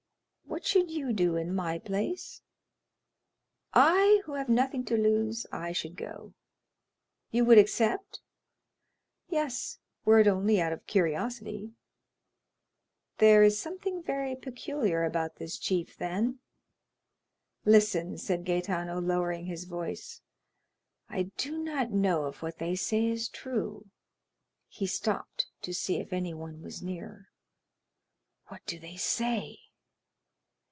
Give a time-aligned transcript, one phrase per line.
[0.47, 2.41] "What should you do in my place?"
[3.73, 6.33] "I, who have nothing to lose,—I should go."
[7.31, 8.19] 20075m "You would accept?"
[9.29, 11.71] "Yes, were it only out of curiosity."
[13.19, 16.39] "There is something very peculiar about this chief, then?"
[17.65, 20.21] "Listen," said Gaetano, lowering his voice,
[21.09, 26.61] "I do not know if what they say is true"—he stopped to see if anyone
[26.61, 27.29] was near.
[28.49, 29.57] "What do they say?"